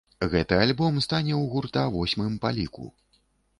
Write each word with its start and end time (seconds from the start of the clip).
Гэты 0.29 0.55
альбом 0.61 0.97
стане 1.07 1.35
ў 1.41 1.45
гурта 1.53 1.83
восьмым 1.99 2.41
па 2.47 2.53
ліку. 2.59 2.91